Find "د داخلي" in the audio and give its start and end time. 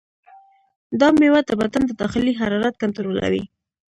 1.87-2.33